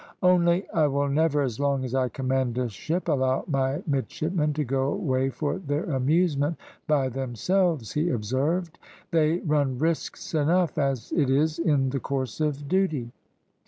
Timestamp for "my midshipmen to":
3.47-4.63